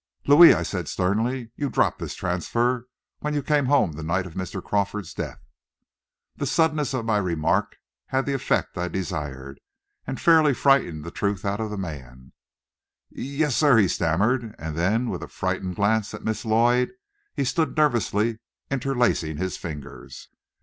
[0.25, 2.87] "Louis," I said sternly, "you dropped this transfer
[3.19, 4.59] when you came home the night of Mr.
[4.59, 5.37] Crawford's death."
[6.35, 7.77] The suddenness of my remark
[8.07, 9.59] had the effect I desired,
[10.07, 12.31] and fairly frightened the truth out of the man.
[13.15, 16.93] "Y yes, sir," he stammered, and then with a frightened glance at Miss Lloyd,
[17.35, 18.39] he stood nervously
[18.71, 20.29] interlacing his fingers.